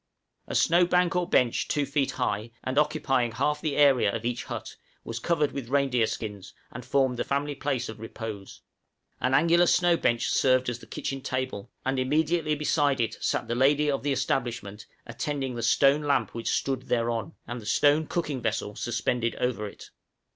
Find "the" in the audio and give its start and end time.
3.61-3.75, 7.17-7.23, 10.79-10.87, 13.47-13.53, 14.01-14.11, 15.53-15.61, 17.61-17.67